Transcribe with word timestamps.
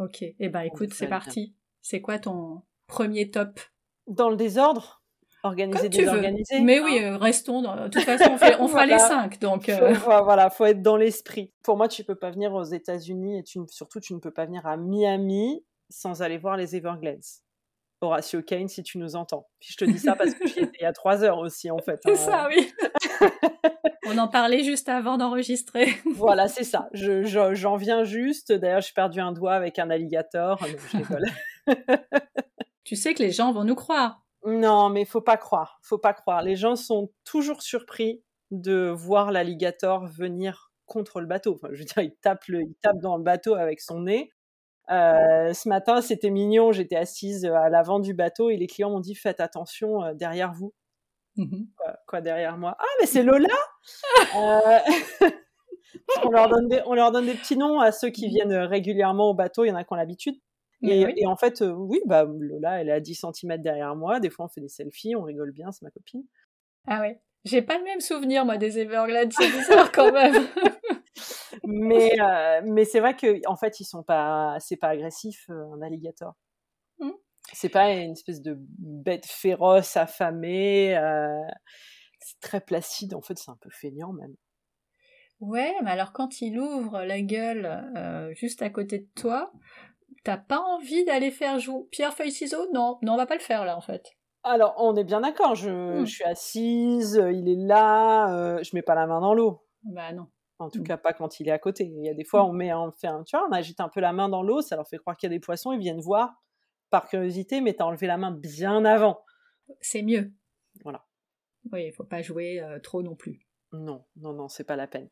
Ok, 0.00 0.22
eh 0.22 0.48
ben 0.48 0.62
écoute, 0.62 0.94
c'est 0.94 1.08
parti. 1.08 1.54
C'est 1.82 2.00
quoi 2.00 2.18
ton 2.18 2.62
premier 2.86 3.30
top? 3.30 3.60
Dans 4.06 4.30
le 4.30 4.36
désordre? 4.36 5.02
Organiser, 5.42 5.90
désorganiser. 5.90 6.60
Mais 6.60 6.80
oui, 6.80 6.98
hein. 6.98 7.14
euh, 7.14 7.16
restons. 7.18 7.60
Dans... 7.60 7.76
De 7.76 7.88
toute 7.88 8.04
façon, 8.04 8.30
on, 8.32 8.38
fait, 8.38 8.56
on 8.58 8.68
fera 8.68 8.86
les 8.86 8.98
cinq, 8.98 9.38
donc. 9.40 9.68
Euh... 9.68 9.94
Faut, 9.94 10.24
voilà, 10.24 10.48
faut 10.48 10.64
être 10.64 10.80
dans 10.80 10.96
l'esprit. 10.96 11.52
Pour 11.62 11.76
moi, 11.76 11.86
tu 11.86 12.02
peux 12.02 12.14
pas 12.14 12.30
venir 12.30 12.54
aux 12.54 12.64
États-Unis 12.64 13.40
et 13.40 13.42
tu, 13.42 13.60
surtout, 13.68 14.00
tu 14.00 14.14
ne 14.14 14.20
peux 14.20 14.30
pas 14.30 14.46
venir 14.46 14.66
à 14.66 14.78
Miami 14.78 15.62
sans 15.90 16.22
aller 16.22 16.38
voir 16.38 16.56
les 16.56 16.76
Everglades. 16.76 17.20
Horatio 18.00 18.40
Kane, 18.40 18.68
si 18.68 18.82
tu 18.82 18.96
nous 18.96 19.16
entends. 19.16 19.48
Puis 19.60 19.72
je 19.72 19.84
te 19.84 19.90
dis 19.90 19.98
ça 19.98 20.16
parce 20.16 20.32
que 20.32 20.46
j'y 20.46 20.60
étais 20.60 20.78
il 20.80 20.84
y 20.84 20.86
a 20.86 20.94
trois 20.94 21.22
heures 21.24 21.38
aussi, 21.38 21.70
en 21.70 21.78
fait. 21.84 22.00
C'est 22.02 22.12
hein. 22.12 22.16
ça, 22.16 22.48
oui. 22.48 22.72
En 24.20 24.28
parlait 24.28 24.62
juste 24.62 24.90
avant 24.90 25.16
d'enregistrer. 25.16 25.88
voilà, 26.14 26.46
c'est 26.46 26.64
ça. 26.64 26.90
J'en 26.92 27.54
je, 27.54 27.78
viens 27.78 28.04
juste. 28.04 28.52
D'ailleurs, 28.52 28.82
j'ai 28.82 28.92
perdu 28.92 29.18
un 29.18 29.32
doigt 29.32 29.54
avec 29.54 29.78
un 29.78 29.88
alligator. 29.88 30.62
je 30.66 31.74
tu 32.84 32.96
sais 32.96 33.14
que 33.14 33.22
les 33.22 33.30
gens 33.30 33.50
vont 33.50 33.64
nous 33.64 33.74
croire. 33.74 34.22
Non, 34.44 34.90
mais 34.90 35.06
faut 35.06 35.22
pas 35.22 35.38
croire. 35.38 35.78
Faut 35.82 35.96
pas 35.96 36.12
croire. 36.12 36.42
Les 36.42 36.54
gens 36.54 36.76
sont 36.76 37.10
toujours 37.24 37.62
surpris 37.62 38.22
de 38.50 38.92
voir 38.94 39.30
l'alligator 39.30 40.06
venir 40.06 40.70
contre 40.84 41.20
le 41.20 41.26
bateau. 41.26 41.54
Enfin, 41.54 41.68
je 41.72 41.78
veux 41.78 41.84
dire, 41.86 42.02
il 42.02 42.14
tape, 42.20 42.44
le, 42.48 42.60
il 42.60 42.74
tape 42.82 42.98
dans 42.98 43.16
le 43.16 43.22
bateau 43.22 43.54
avec 43.54 43.80
son 43.80 44.02
nez. 44.02 44.30
Euh, 44.90 45.54
ce 45.54 45.66
matin, 45.66 46.02
c'était 46.02 46.30
mignon. 46.30 46.72
J'étais 46.72 46.96
assise 46.96 47.46
à 47.46 47.70
l'avant 47.70 48.00
du 48.00 48.12
bateau 48.12 48.50
et 48.50 48.58
les 48.58 48.66
clients 48.66 48.90
m'ont 48.90 49.00
dit 49.00 49.14
faites 49.14 49.40
attention 49.40 50.04
euh, 50.04 50.12
derrière 50.12 50.52
vous. 50.52 50.74
Mmh 51.40 51.64
quoi, 52.06 52.20
derrière 52.20 52.58
moi 52.58 52.76
Ah, 52.78 52.84
mais 53.00 53.06
c'est 53.06 53.22
Lola 53.22 53.48
euh, 54.36 54.78
on, 56.24 56.30
leur 56.30 56.48
donne 56.48 56.68
des, 56.68 56.82
on 56.84 56.94
leur 56.94 57.12
donne 57.12 57.26
des 57.26 57.34
petits 57.34 57.56
noms 57.56 57.80
à 57.80 57.92
ceux 57.92 58.10
qui 58.10 58.28
viennent 58.28 58.52
régulièrement 58.52 59.30
au 59.30 59.34
bateau. 59.34 59.64
Il 59.64 59.68
y 59.68 59.72
en 59.72 59.76
a 59.76 59.84
qui 59.84 59.92
ont 59.92 59.96
l'habitude. 59.96 60.36
Et, 60.82 61.26
en 61.26 61.36
fait, 61.36 61.62
oui, 61.62 62.00
bah, 62.06 62.24
Lola, 62.24 62.80
elle 62.80 62.88
est 62.88 62.92
à 62.92 63.00
10 63.00 63.26
cm 63.34 63.60
derrière 63.60 63.94
moi. 63.96 64.18
Des 64.18 64.30
fois, 64.30 64.46
on 64.46 64.48
fait 64.48 64.62
des 64.62 64.68
selfies, 64.68 65.14
on 65.14 65.22
rigole 65.22 65.52
bien, 65.52 65.72
c'est 65.72 65.82
ma 65.82 65.90
copine. 65.90 66.24
Ah 66.86 67.00
ouais. 67.00 67.20
J'ai 67.44 67.62
pas 67.62 67.78
le 67.78 67.84
même 67.84 68.00
souvenir, 68.00 68.44
moi, 68.44 68.56
des 68.56 68.78
Everglades. 68.78 69.32
C'est 69.32 69.50
bizarre 69.50 69.92
quand 69.92 70.12
même. 70.12 70.34
mais 71.64 72.12
mais 72.64 72.84
c'est 72.84 73.00
vrai 73.00 73.14
que 73.14 73.46
en 73.46 73.56
fait, 73.56 73.80
ils 73.80 73.84
sont 73.84 74.02
pas, 74.02 74.56
c'est 74.58 74.76
pas 74.76 74.88
agressif, 74.88 75.48
un 75.48 75.80
alligator. 75.82 76.34
C'est 77.52 77.68
pas 77.68 77.92
une 77.92 78.12
espèce 78.12 78.42
de 78.42 78.56
bête 78.58 79.26
féroce, 79.26 79.96
affamée. 79.96 80.94
c'est 82.20 82.40
très 82.40 82.60
placide. 82.60 83.14
En 83.14 83.22
fait, 83.22 83.38
c'est 83.38 83.50
un 83.50 83.58
peu 83.60 83.70
feignant 83.70 84.12
même. 84.12 84.34
Ouais, 85.40 85.74
mais 85.82 85.90
alors 85.90 86.12
quand 86.12 86.42
il 86.42 86.58
ouvre 86.58 87.02
la 87.02 87.22
gueule 87.22 88.30
juste 88.34 88.62
à 88.62 88.70
côté 88.70 88.98
de 88.98 89.08
toi, 89.16 89.52
t'as 90.24 90.36
pas 90.36 90.60
envie 90.60 91.04
d'aller 91.04 91.30
faire 91.30 91.58
jouer 91.58 91.82
pierre 91.90 92.14
feuille 92.14 92.32
ciseaux? 92.32 92.66
Non, 92.72 92.98
non, 93.02 93.14
on 93.14 93.16
va 93.16 93.26
pas 93.26 93.34
le 93.34 93.40
faire 93.40 93.64
là 93.64 93.76
en 93.76 93.80
fait. 93.80 94.04
Alors, 94.42 94.74
on 94.78 94.96
est 94.96 95.04
bien 95.04 95.20
d'accord. 95.20 95.54
Je, 95.54 96.00
hmm. 96.00 96.06
suis 96.06 96.24
assise, 96.24 97.22
il 97.32 97.48
est 97.48 97.66
là, 97.66 98.34
euh, 98.34 98.62
je 98.62 98.70
mets 98.74 98.82
pas 98.82 98.94
la 98.94 99.06
main 99.06 99.20
dans 99.20 99.34
l'eau. 99.34 99.66
Bah 99.84 100.12
non. 100.12 100.26
En 100.58 100.70
tout 100.70 100.80
hmm. 100.80 100.84
cas, 100.84 100.96
pas 100.96 101.12
quand 101.12 101.40
il 101.40 101.48
est 101.48 101.52
à 101.52 101.58
côté. 101.58 101.84
Il 101.84 102.04
y 102.04 102.08
a 102.08 102.14
des 102.14 102.24
fois, 102.24 102.44
on 102.44 102.52
met, 102.52 102.72
on 102.72 102.90
fait 102.90 103.06
un, 103.06 103.22
tu 103.22 103.36
vois, 103.36 103.46
on 103.48 103.52
agite 103.52 103.80
un 103.80 103.88
peu 103.88 104.00
la 104.00 104.12
main 104.12 104.28
dans 104.28 104.42
l'eau, 104.42 104.62
ça 104.62 104.76
leur 104.76 104.86
fait 104.86 104.98
croire 104.98 105.16
qu'il 105.16 105.30
y 105.30 105.32
a 105.32 105.36
des 105.36 105.40
poissons, 105.40 105.72
ils 105.72 105.78
viennent 105.78 106.00
voir 106.00 106.42
par 106.90 107.08
curiosité, 107.08 107.60
mais 107.60 107.74
t'as 107.74 107.84
enlevé 107.84 108.06
la 108.06 108.16
main 108.16 108.30
bien 108.30 108.84
avant. 108.84 109.24
C'est 109.80 110.02
mieux. 110.02 110.32
Voilà. 110.82 111.06
Oui, 111.72 111.86
il 111.86 111.92
faut 111.92 112.04
pas 112.04 112.22
jouer 112.22 112.60
euh, 112.60 112.78
trop 112.78 113.02
non 113.02 113.14
plus. 113.14 113.40
Non, 113.72 114.04
non, 114.16 114.32
non, 114.32 114.48
c'est 114.48 114.64
pas 114.64 114.76
la 114.76 114.86
peine. 114.86 115.08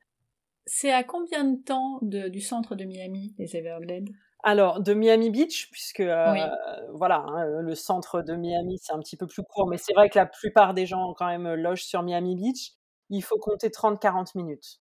C'est 0.66 0.92
à 0.92 1.04
combien 1.04 1.44
de 1.44 1.56
temps 1.62 1.98
du 2.02 2.40
centre 2.40 2.74
de 2.74 2.84
Miami, 2.84 3.34
les 3.38 3.56
Everglades? 3.56 4.10
Alors, 4.44 4.80
de 4.80 4.94
Miami 4.94 5.30
Beach, 5.30 5.70
puisque 5.70 6.00
euh, 6.00 6.46
voilà, 6.92 7.24
hein, 7.26 7.60
le 7.60 7.74
centre 7.74 8.22
de 8.22 8.34
Miami, 8.34 8.78
c'est 8.78 8.92
un 8.92 8.98
petit 9.00 9.16
peu 9.16 9.26
plus 9.26 9.42
court, 9.42 9.66
mais 9.66 9.78
c'est 9.78 9.94
vrai 9.94 10.08
que 10.08 10.18
la 10.18 10.26
plupart 10.26 10.74
des 10.74 10.86
gens 10.86 11.14
quand 11.14 11.26
même 11.26 11.54
logent 11.54 11.84
sur 11.84 12.02
Miami 12.02 12.36
Beach. 12.36 12.72
Il 13.10 13.22
faut 13.22 13.38
compter 13.38 13.68
30-40 13.68 14.36
minutes. 14.36 14.80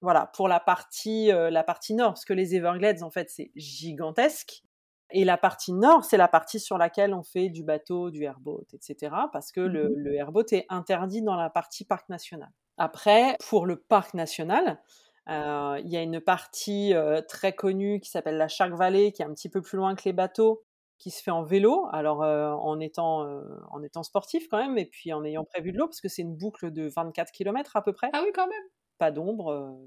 Voilà, 0.00 0.30
pour 0.34 0.48
la 0.48 0.60
partie, 0.60 1.32
euh, 1.32 1.50
la 1.50 1.64
partie 1.64 1.94
nord, 1.94 2.14
parce 2.14 2.24
que 2.24 2.32
les 2.32 2.54
Everglades, 2.54 3.02
en 3.02 3.10
fait, 3.10 3.30
c'est 3.30 3.50
gigantesque. 3.56 4.62
Et 5.10 5.24
la 5.24 5.38
partie 5.38 5.72
nord, 5.72 6.04
c'est 6.04 6.16
la 6.16 6.28
partie 6.28 6.60
sur 6.60 6.76
laquelle 6.76 7.14
on 7.14 7.22
fait 7.22 7.48
du 7.48 7.64
bateau, 7.64 8.10
du 8.10 8.24
airboat, 8.24 8.66
etc. 8.74 9.14
Parce 9.32 9.52
que 9.52 9.60
le, 9.60 9.88
mmh 9.88 9.94
le 9.96 10.14
airboat 10.14 10.44
est 10.52 10.66
interdit 10.68 11.22
dans 11.22 11.36
la 11.36 11.50
partie 11.50 11.84
parc 11.84 12.08
national. 12.08 12.50
Après, 12.76 13.36
pour 13.48 13.66
le 13.66 13.76
parc 13.76 14.14
national, 14.14 14.80
euh, 15.28 15.80
il 15.82 15.90
y 15.90 15.96
a 15.96 16.02
une 16.02 16.20
partie 16.20 16.94
euh, 16.94 17.20
très 17.20 17.52
connue 17.52 18.00
qui 18.00 18.10
s'appelle 18.10 18.36
la 18.36 18.48
Shark 18.48 18.72
Valley, 18.72 19.12
qui 19.12 19.22
est 19.22 19.24
un 19.24 19.32
petit 19.32 19.48
peu 19.48 19.60
plus 19.60 19.76
loin 19.76 19.94
que 19.94 20.02
les 20.04 20.12
bateaux, 20.12 20.62
qui 20.98 21.10
se 21.10 21.22
fait 21.22 21.30
en 21.30 21.42
vélo, 21.42 21.86
alors 21.92 22.22
euh, 22.22 22.50
en, 22.50 22.80
étant, 22.80 23.42
en 23.70 23.82
étant 23.82 24.02
sportif 24.02 24.48
quand 24.48 24.58
même, 24.58 24.78
et 24.78 24.86
puis 24.86 25.12
en 25.12 25.24
ayant 25.24 25.44
prévu 25.44 25.72
de 25.72 25.78
l'eau, 25.78 25.86
parce 25.86 26.00
que 26.00 26.08
c'est 26.08 26.22
une 26.22 26.36
boucle 26.36 26.72
de 26.72 26.88
24 26.88 27.30
km 27.30 27.76
à 27.76 27.82
peu 27.82 27.92
près. 27.92 28.10
Ah 28.12 28.22
oui, 28.24 28.30
quand 28.34 28.46
même. 28.46 28.64
Pas 28.98 29.10
d'ombre. 29.10 29.78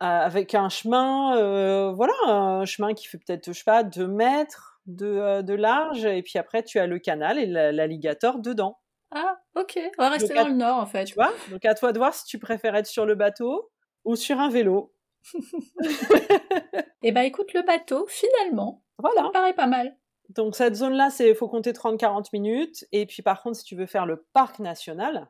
Avec 0.00 0.54
un 0.54 0.68
chemin, 0.68 1.92
voilà, 1.92 2.12
un 2.26 2.64
chemin 2.64 2.94
qui 2.94 3.06
fait 3.06 3.18
peut-être, 3.18 3.46
je 3.46 3.58
sais 3.58 3.64
pas, 3.64 3.82
2 3.82 4.06
mètres 4.06 4.80
de, 4.86 5.42
de 5.42 5.54
large, 5.54 6.04
et 6.04 6.22
puis 6.22 6.38
après 6.38 6.62
tu 6.62 6.78
as 6.78 6.86
le 6.86 6.98
canal 6.98 7.38
et 7.38 7.46
l'alligator 7.46 8.38
dedans. 8.38 8.78
Ah, 9.10 9.38
ok. 9.54 9.78
On 9.98 10.02
va 10.02 10.10
rester 10.10 10.34
dans 10.34 10.48
le 10.48 10.54
nord, 10.54 10.78
en 10.78 10.86
fait. 10.86 11.04
Tu 11.04 11.14
vois 11.14 11.32
Donc, 11.50 11.64
à 11.64 11.74
toi 11.74 11.92
de 11.92 11.98
voir 11.98 12.12
si 12.12 12.24
tu 12.24 12.38
préfères 12.38 12.74
être 12.74 12.86
sur 12.86 13.06
le 13.06 13.14
bateau 13.14 13.70
ou 14.04 14.16
sur 14.16 14.38
un 14.38 14.50
vélo. 14.50 14.92
eh 17.02 17.12
ben, 17.12 17.22
écoute, 17.22 17.52
le 17.54 17.62
bateau, 17.62 18.06
finalement, 18.08 18.82
voilà. 18.98 19.22
ça 19.22 19.26
me 19.28 19.32
paraît 19.32 19.54
pas 19.54 19.66
mal. 19.66 19.96
Donc, 20.30 20.56
cette 20.56 20.74
zone-là, 20.74 21.10
il 21.20 21.34
faut 21.34 21.48
compter 21.48 21.72
30-40 21.72 22.26
minutes. 22.32 22.84
Et 22.92 23.06
puis, 23.06 23.22
par 23.22 23.42
contre, 23.42 23.56
si 23.56 23.64
tu 23.64 23.76
veux 23.76 23.86
faire 23.86 24.06
le 24.06 24.26
parc 24.32 24.58
national, 24.58 25.28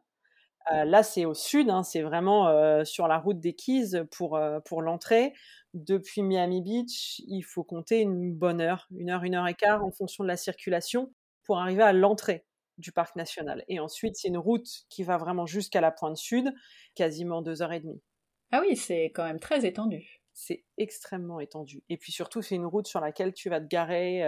euh, 0.72 0.84
là, 0.84 1.03
c'est 1.03 1.25
au 1.25 1.34
sud, 1.34 1.71
hein, 1.71 1.82
c'est 1.82 2.03
vraiment 2.03 2.49
euh, 2.49 2.84
sur 2.84 3.06
la 3.06 3.19
route 3.19 3.38
des 3.38 3.54
Keys 3.54 4.04
pour, 4.10 4.37
euh, 4.37 4.59
pour 4.60 4.82
l'entrée. 4.82 5.32
Depuis 5.75 6.22
Miami 6.22 6.60
Beach, 6.62 7.21
il 7.27 7.43
faut 7.43 7.62
compter 7.62 8.00
une 8.00 8.34
bonne 8.34 8.60
heure, 8.60 8.88
une 8.97 9.10
heure, 9.10 9.22
une 9.22 9.37
heure 9.37 9.47
et 9.47 9.55
quart 9.55 9.84
en 9.84 9.93
fonction 9.93 10.25
de 10.25 10.28
la 10.28 10.37
circulation 10.37 11.12
pour 11.44 11.59
arriver 11.59 11.82
à 11.82 11.93
l'entrée 11.93 12.47
du 12.78 12.91
parc 12.91 13.15
national. 13.15 13.65
Et 13.69 13.78
ensuite, 13.78 14.16
c'est 14.16 14.28
une 14.28 14.38
route 14.38 14.69
qui 14.88 15.05
va 15.05 15.19
vraiment 15.19 15.47
jusqu'à 15.47 15.81
la 15.81 15.93
pointe 15.93 16.16
sud, 16.16 16.53
quasiment 16.94 17.43
deux 17.43 17.62
heures 17.62 17.72
et 17.72 17.81
demie. 17.81 18.03
Ah 18.50 18.60
oui, 18.60 18.76
c'est 18.76 19.06
quand 19.15 19.25
même 19.25 19.41
très 19.41 19.66
étendu. 19.66 20.22
C'est 20.32 20.65
extrêmement 20.78 21.41
étendu. 21.41 21.82
Et 21.88 21.97
puis 21.97 22.12
surtout, 22.12 22.43
c'est 22.43 22.56
une 22.56 22.66
route 22.66 22.87
sur 22.87 23.00
laquelle 23.00 23.32
tu 23.32 23.49
vas 23.49 23.60
te 23.60 23.66
garer 23.66 24.22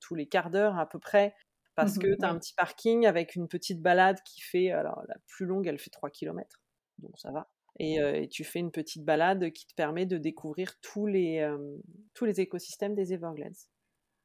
tous 0.00 0.14
les 0.14 0.26
quarts 0.26 0.50
d'heure 0.50 0.78
à 0.78 0.86
peu 0.86 0.98
près, 0.98 1.34
parce 1.76 1.96
mmh 1.96 2.00
que 2.00 2.14
tu 2.16 2.24
as 2.24 2.30
un 2.30 2.38
petit 2.38 2.54
parking 2.54 3.06
avec 3.06 3.36
une 3.36 3.48
petite 3.48 3.80
balade 3.80 4.18
qui 4.24 4.40
fait, 4.40 4.70
alors 4.70 5.02
la 5.08 5.16
plus 5.28 5.46
longue, 5.46 5.66
elle 5.66 5.78
fait 5.78 5.90
3 5.90 6.10
km, 6.10 6.60
donc 6.98 7.18
ça 7.18 7.30
va. 7.30 7.48
Euh, 7.80 8.14
et, 8.14 8.28
tu 8.28 8.44
fais 8.44 8.58
une 8.58 8.70
petite 8.70 9.04
balade 9.04 9.50
qui 9.52 9.66
te 9.66 9.74
permet 9.74 10.06
de 10.06 10.16
découvrir 10.16 10.78
tous 10.80 11.06
les, 11.06 11.40
euh, 11.40 11.76
tous 12.14 12.24
les 12.24 12.40
écosystèmes 12.40 12.94
des 12.94 13.12
Everglades. 13.12 13.56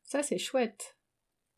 Ça, 0.04 0.24
c'est 0.24 0.38
chouette. 0.38 0.98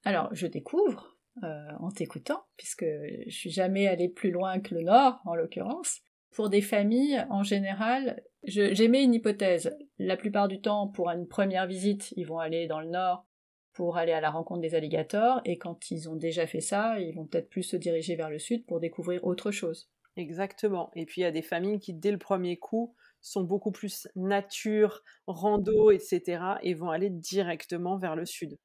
Alors, 0.04 0.34
je 0.34 0.48
découvre, 0.48 1.18
euh, 1.44 1.72
en 1.80 1.92
t'écoutant, 1.92 2.44
puisque 2.58 2.86
je 2.86 3.34
suis 3.34 3.52
jamais 3.52 3.88
allée 3.88 4.10
plus 4.10 4.32
loin 4.32 4.60
que 4.60 4.74
le 4.74 4.82
nord, 4.82 5.22
en 5.26 5.36
l'occurrence. 5.36 6.02
Pour 6.32 6.50
des 6.50 6.62
familles, 6.62 7.26
en 7.30 7.44
général, 7.44 8.24
j'émets 8.44 9.04
une 9.04 9.14
hypothèse. 9.14 9.78
La 10.00 10.18
plupart 10.18 10.48
du 10.48 10.62
temps, 10.62 10.88
pour 10.88 11.12
une 11.12 11.28
première 11.28 11.68
visite, 11.68 12.12
ils 12.18 12.26
vont 12.26 12.40
aller 12.40 12.66
dans 12.66 12.80
le 12.80 12.90
nord 12.90 13.28
pour 13.74 13.98
aller 13.98 14.12
à 14.12 14.22
la 14.22 14.30
rencontre 14.30 14.62
des 14.62 14.76
alligators, 14.76 15.42
et 15.46 15.58
quand 15.58 15.92
ils 15.92 16.10
ont 16.10 16.16
déjà 16.16 16.48
fait 16.48 16.62
ça, 16.62 17.00
ils 17.00 17.14
vont 17.14 17.26
peut-être 17.26 17.50
plus 17.50 17.64
se 17.64 17.76
diriger 17.76 18.16
vers 18.16 18.30
le 18.30 18.40
sud 18.40 18.66
pour 18.66 18.80
découvrir 18.80 19.24
autre 19.26 19.52
chose. 19.52 19.90
Exactement. 20.16 20.92
Et 20.96 21.06
puis 21.06 21.22
il 21.22 21.24
y 21.24 21.28
a 21.28 21.32
des 21.32 21.42
familles 21.42 21.80
qui, 21.80 21.94
dès 21.94 22.12
le 22.12 22.20
premier 22.20 22.58
coup, 22.58 22.96
sont 23.22 23.44
beaucoup 23.44 23.72
plus 23.72 24.08
nature, 24.16 25.02
rando, 25.28 25.92
etc., 25.92 26.44
et 26.62 26.74
vont 26.74 26.90
aller 26.90 27.10
directement 27.10 27.98
vers 27.98 28.16
le 28.16 28.26
sud. 28.26 28.58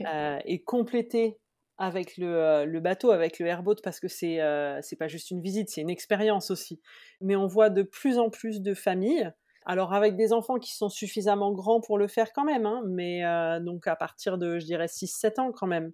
Euh, 0.00 0.38
et 0.46 0.62
compléter 0.62 1.36
avec 1.76 2.16
le, 2.16 2.64
le, 2.64 2.80
bateau, 2.80 3.10
avec 3.10 3.38
le 3.38 3.46
airboat, 3.46 3.76
parce 3.82 4.00
que 4.00 4.08
c'est 4.08 4.40
euh, 4.40 4.80
pas 4.98 5.08
juste 5.08 5.30
une 5.30 5.42
visite, 5.42 5.68
c'est 5.68 5.82
une 5.82 5.90
expérience 5.90 6.50
aussi. 6.50 6.80
Mais 7.20 7.36
on 7.36 7.46
voit 7.46 7.68
de 7.68 7.82
plus 7.82 8.18
en 8.18 8.30
plus 8.30 8.62
de 8.62 8.74
familles, 8.74 9.30
alors 9.64 9.94
avec 9.94 10.16
des 10.16 10.32
enfants 10.32 10.58
qui 10.58 10.74
sont 10.74 10.90
suffisamment 10.90 11.52
grands 11.52 11.80
pour 11.80 11.96
le 11.96 12.06
faire 12.06 12.32
quand 12.32 12.44
même, 12.44 12.66
hein, 12.66 12.82
mais 12.86 13.24
euh, 13.24 13.60
donc 13.60 13.86
à 13.86 13.96
partir 13.96 14.36
de, 14.36 14.58
je 14.58 14.66
dirais, 14.66 14.86
6-7 14.86 15.40
ans 15.40 15.52
quand 15.52 15.66
même. 15.66 15.92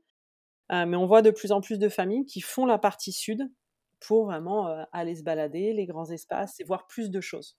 Euh, 0.73 0.87
mais 0.87 0.97
on 0.97 1.07
voit 1.07 1.23
de 1.23 1.31
plus 1.31 1.53
en 1.53 1.61
plus 1.61 1.79
de 1.79 1.89
familles 1.89 2.27
qui 2.27 2.41
font 2.41 2.67
la 2.67 2.79
partie 2.79 3.13
sud 3.13 3.49
pour 4.01 4.27
vraiment 4.27 4.69
euh, 4.69 4.83
aller 4.93 5.15
se 5.15 5.23
balader, 5.23 5.73
les 5.73 5.87
grands 5.87 6.11
espaces 6.11 6.59
et 6.59 6.65
voir 6.65 6.87
plus 6.87 7.11
de 7.11 7.21
choses. 7.21 7.59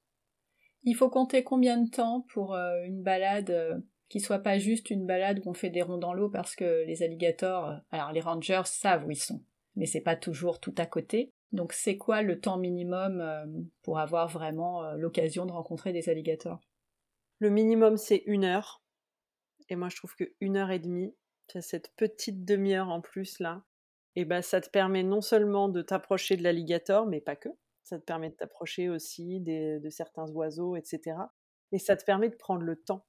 Il 0.83 0.95
faut 0.95 1.09
compter 1.09 1.43
combien 1.43 1.77
de 1.77 1.89
temps 1.89 2.25
pour 2.33 2.55
une 2.55 3.03
balade 3.03 3.83
qui 4.09 4.19
soit 4.19 4.39
pas 4.39 4.57
juste 4.57 4.89
une 4.89 5.05
balade 5.05 5.39
où 5.45 5.49
on 5.51 5.53
fait 5.53 5.69
des 5.69 5.83
ronds 5.83 5.99
dans 5.99 6.13
l'eau 6.13 6.27
parce 6.27 6.55
que 6.55 6.83
les 6.87 7.03
alligators, 7.03 7.75
alors 7.91 8.11
les 8.11 8.19
rangers 8.19 8.63
savent 8.65 9.05
où 9.05 9.11
ils 9.11 9.15
sont, 9.15 9.43
mais 9.75 9.85
c'est 9.85 10.01
pas 10.01 10.15
toujours 10.15 10.59
tout 10.59 10.73
à 10.79 10.87
côté. 10.87 11.31
Donc 11.51 11.73
c'est 11.73 11.97
quoi 11.97 12.21
le 12.21 12.39
temps 12.39 12.57
minimum 12.57 13.19
euh, 13.19 13.45
pour 13.81 13.99
avoir 13.99 14.27
vraiment 14.29 14.83
euh, 14.83 14.95
l'occasion 14.95 15.45
de 15.45 15.51
rencontrer 15.51 15.91
des 15.93 16.09
alligators? 16.09 16.61
Le 17.39 17.49
minimum 17.49 17.97
c'est 17.97 18.23
une 18.25 18.45
heure. 18.45 18.81
Et 19.69 19.75
moi, 19.75 19.87
je 19.89 19.95
trouve 19.95 20.15
que 20.15 20.33
une 20.41 20.57
heure 20.57 20.71
et 20.71 20.79
demie, 20.79 21.15
cette 21.59 21.93
petite 21.95 22.43
demi-heure 22.45 22.89
en 22.89 22.99
plus 22.99 23.39
là, 23.39 23.63
et 24.15 24.25
ben 24.25 24.41
ça 24.41 24.59
te 24.59 24.69
permet 24.69 25.03
non 25.03 25.21
seulement 25.21 25.69
de 25.69 25.81
t'approcher 25.81 26.35
de 26.35 26.43
l'alligator, 26.43 27.05
mais 27.05 27.21
pas 27.21 27.35
que. 27.35 27.49
Ça 27.83 27.97
te 27.97 28.03
permet 28.03 28.29
de 28.29 28.35
t'approcher 28.35 28.89
aussi 28.89 29.39
de 29.39 29.89
certains 29.89 30.29
oiseaux, 30.31 30.75
etc. 30.75 31.17
Et 31.71 31.79
ça 31.79 31.95
te 31.95 32.03
permet 32.03 32.29
de 32.29 32.35
prendre 32.35 32.63
le 32.63 32.75
temps. 32.75 33.05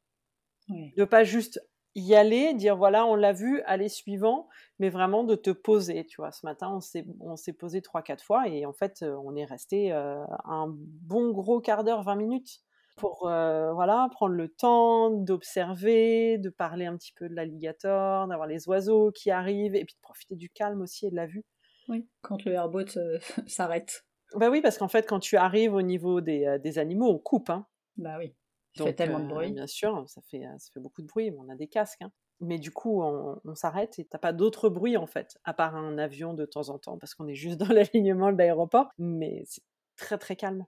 De 0.69 1.05
pas 1.05 1.25
juste 1.25 1.61
y 1.95 2.15
aller, 2.15 2.55
dire 2.55 2.77
voilà, 2.77 3.07
on 3.07 3.15
l'a 3.15 3.33
vu, 3.33 3.61
aller 3.63 3.89
suivant, 3.89 4.49
mais 4.79 4.89
vraiment 4.89 5.25
de 5.25 5.35
te 5.35 5.51
poser. 5.51 6.07
Tu 6.07 6.21
vois, 6.21 6.33
ce 6.33 6.47
matin, 6.47 6.79
on 7.21 7.37
s'est 7.37 7.53
posé 7.53 7.83
trois, 7.83 8.03
quatre 8.03 8.25
fois 8.25 8.49
et 8.49 8.67
en 8.67 8.73
fait, 8.73 9.05
on 9.25 9.37
est 9.37 9.45
resté 9.45 9.93
un 9.93 10.67
bon 10.69 11.31
gros 11.33 11.61
quart 11.61 11.85
d'heure, 11.85 12.03
20 12.03 12.17
minutes 12.17 12.63
pour 12.97 13.27
euh, 13.27 13.73
voilà 13.73 14.09
prendre 14.13 14.35
le 14.35 14.49
temps 14.49 15.11
d'observer, 15.11 16.39
de 16.39 16.51
parler 16.51 16.87
un 16.87 16.97
petit 16.97 17.13
peu 17.13 17.29
de 17.29 17.35
l'alligator, 17.35 18.27
d'avoir 18.29 18.47
les 18.47 18.69
oiseaux 18.69 19.11
qui 19.11 19.31
arrivent 19.31 19.75
et 19.75 19.85
puis 19.85 19.95
de 19.95 20.01
profiter 20.01 20.37
du 20.37 20.51
calme 20.51 20.81
aussi 20.83 21.07
et 21.07 21.11
de 21.11 21.17
la 21.17 21.27
vue. 21.27 21.45
Oui, 21.89 22.09
quand 22.21 22.45
le 22.45 22.53
airboat 22.53 22.97
euh, 22.97 23.19
s'arrête. 23.47 24.05
Bah 24.35 24.51
oui, 24.51 24.61
parce 24.63 24.79
qu'en 24.79 24.89
fait, 24.89 25.07
quand 25.07 25.21
tu 25.21 25.37
arrives 25.37 25.75
au 25.75 25.83
niveau 25.83 26.21
des, 26.21 26.47
euh, 26.47 26.59
des 26.59 26.79
animaux, 26.79 27.11
on 27.11 27.19
coupe. 27.19 27.51
Hein. 27.51 27.67
Bah 27.97 28.17
oui. 28.19 28.35
Ça 28.77 28.85
fait 28.85 28.95
tellement 28.95 29.21
de 29.21 29.29
bruit. 29.29 29.53
Bien 29.53 29.67
sûr, 29.67 30.05
ça 30.09 30.23
fait, 30.23 30.43
ça 30.59 30.71
fait 30.73 30.81
beaucoup 30.81 31.03
de 31.03 31.07
bruit. 31.07 31.33
On 31.39 31.49
a 31.49 31.57
des 31.57 31.69
casques. 31.69 32.03
Hein. 32.03 32.13
Mais 32.41 32.59
du 32.59 32.71
coup, 32.71 33.03
on, 33.03 33.41
on 33.45 33.55
s'arrête 33.55 33.99
et 33.99 34.05
t'as 34.05 34.19
pas 34.19 34.33
d'autre 34.33 34.69
bruit 34.69 34.97
en 34.97 35.07
fait, 35.07 35.39
à 35.45 35.55
part 35.55 35.77
un 35.77 35.99
avion 35.99 36.35
de 36.35 36.45
temps 36.45 36.71
en 36.71 36.79
temps, 36.79 36.99
parce 36.99 37.15
qu'on 37.15 37.29
est 37.29 37.35
juste 37.35 37.59
dans 37.59 37.73
l'alignement 37.73 38.33
de 38.33 38.39
l'aéroport. 38.39 38.89
Mais 38.99 39.45
c'est 39.47 39.63
très 39.97 40.19
très 40.19 40.37
calme. 40.37 40.67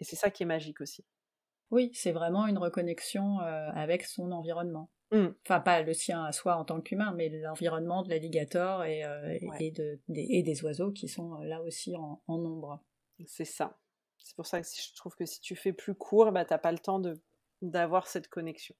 Et 0.00 0.04
c'est 0.04 0.16
ça 0.16 0.30
qui 0.30 0.42
est 0.42 0.46
magique 0.46 0.80
aussi. 0.80 1.04
Oui, 1.70 1.90
c'est 1.92 2.12
vraiment 2.12 2.46
une 2.46 2.58
reconnexion 2.58 3.40
euh, 3.40 3.68
avec 3.74 4.04
son 4.04 4.32
environnement. 4.32 4.90
Mmh. 5.10 5.26
Enfin, 5.44 5.60
pas 5.60 5.82
le 5.82 5.92
sien 5.94 6.24
à 6.24 6.32
soi 6.32 6.56
en 6.56 6.64
tant 6.64 6.80
qu'humain, 6.80 7.12
mais 7.16 7.28
l'environnement 7.28 8.02
de 8.02 8.10
l'alligator 8.10 8.84
et, 8.84 9.04
euh, 9.04 9.38
et, 9.58 9.70
de, 9.70 9.98
des, 10.08 10.42
des, 10.42 10.64
oiseaux 10.64 10.92
qui 10.92 11.08
sont 11.08 11.40
euh, 11.40 11.44
là 11.44 11.62
aussi 11.62 11.94
en, 11.96 12.20
nombre. 12.28 12.82
C'est 13.26 13.44
ça. 13.44 13.78
C'est 14.18 14.36
pour 14.36 14.46
ça 14.46 14.60
que 14.60 14.66
je 14.66 14.94
trouve 14.94 15.14
que 15.14 15.24
si 15.24 15.40
tu 15.40 15.56
fais 15.56 15.72
plus 15.72 15.94
court, 15.94 16.32
bah, 16.32 16.44
tu 16.44 16.52
n'as 16.52 16.58
pas 16.58 16.72
le 16.72 16.78
temps 16.78 17.00
d'avoir 17.62 18.06
cette 18.06 18.28
connexion. 18.28 18.74